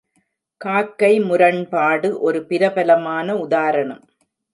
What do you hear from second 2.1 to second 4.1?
ஒரு பிரபலமான உதாரணம்.